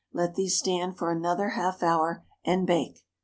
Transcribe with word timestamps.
Let 0.11 0.33
these 0.33 0.57
stand 0.57 0.97
for 0.97 1.11
another 1.11 1.49
half 1.49 1.83
hour, 1.83 2.25
and 2.43 2.65
bake. 2.65 3.05